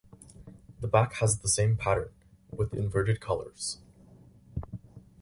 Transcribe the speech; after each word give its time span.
The 0.79 0.87
back 0.87 1.13
has 1.17 1.37
the 1.37 1.47
same 1.47 1.77
pattern, 1.77 2.09
with 2.49 2.73
inverted 2.73 3.21
colours. 3.21 3.77